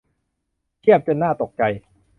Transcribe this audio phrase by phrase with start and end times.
[0.79, 1.63] เพียบจนน่าตกใจ